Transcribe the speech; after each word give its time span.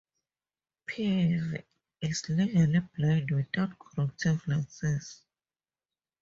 Peavy 0.87 1.63
is 2.01 2.27
legally 2.27 2.79
blind 2.97 3.29
without 3.29 3.77
corrective 3.77 4.41
lenses. 4.47 5.21